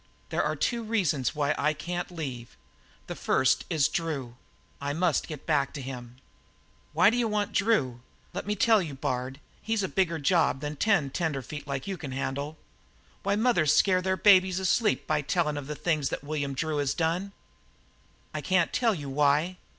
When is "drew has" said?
16.55-16.95